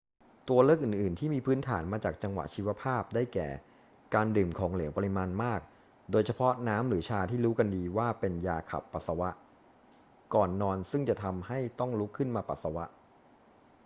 [0.49, 3.47] ตัวเลือกอื่น ๆ ที่มีพื้นฐานมาจากจังหวะชีวภาพ ได้แก่
[4.15, 5.61] การดื่มของเหลวปริมาณมาก
[6.11, 9.29] โดยเฉพาะน้ำหรือชาที่รู้กันดีว่าเป็นยาขับปัสสาวะ
[10.33, 12.85] ก่อนนอน ซึ่งจะทำให้ต้องลุกขึ้นมาปัสสาวะ